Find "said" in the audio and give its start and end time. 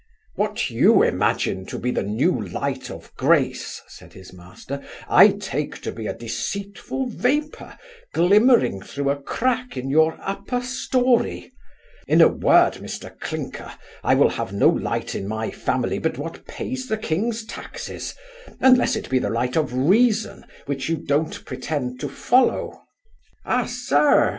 3.87-4.13